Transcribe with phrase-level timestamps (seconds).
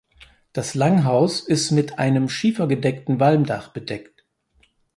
[0.51, 4.25] Das Langhaus ist mit einem schiefergedeckten Walmdach bedeckt.